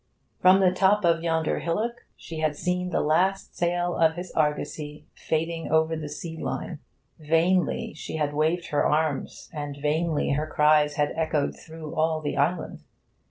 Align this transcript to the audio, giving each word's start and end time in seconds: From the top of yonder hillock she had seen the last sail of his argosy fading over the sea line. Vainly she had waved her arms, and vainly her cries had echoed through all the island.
From 0.41 0.61
the 0.61 0.71
top 0.71 1.05
of 1.05 1.21
yonder 1.21 1.59
hillock 1.59 2.07
she 2.17 2.39
had 2.39 2.55
seen 2.55 2.89
the 2.89 3.01
last 3.01 3.55
sail 3.55 3.95
of 3.95 4.15
his 4.15 4.31
argosy 4.31 5.05
fading 5.13 5.71
over 5.71 5.95
the 5.95 6.09
sea 6.09 6.37
line. 6.37 6.79
Vainly 7.19 7.93
she 7.93 8.15
had 8.15 8.33
waved 8.33 8.69
her 8.69 8.83
arms, 8.83 9.47
and 9.53 9.77
vainly 9.79 10.31
her 10.31 10.47
cries 10.47 10.95
had 10.95 11.13
echoed 11.15 11.55
through 11.55 11.93
all 11.93 12.19
the 12.19 12.35
island. 12.35 12.81